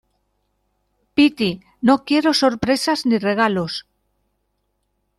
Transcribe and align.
piti, 1.15 1.51
no 1.87 1.95
quiero 2.07 2.29
sorpresas 2.41 2.99
ni 3.09 3.17
regalos 3.29 3.73